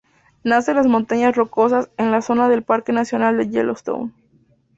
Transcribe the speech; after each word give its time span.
Nace 0.43 0.71
en 0.71 0.77
las 0.77 0.87
Montañas 0.87 1.35
Rocosas, 1.35 1.91
en 1.95 2.09
la 2.09 2.23
zona 2.23 2.49
del 2.49 2.63
Parque 2.63 2.91
nacional 2.91 3.37
de 3.37 3.49
Yellowstone. 3.51 4.09